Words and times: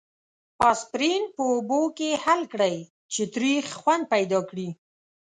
اسپرین 0.69 1.23
په 1.35 1.43
اوبو 1.53 1.81
کې 1.97 2.09
حل 2.23 2.41
کړئ 2.53 2.77
چې 3.13 3.21
تریخ 3.33 3.65
خوند 3.79 4.03
پیدا 4.13 4.39
کړي. 4.49 4.69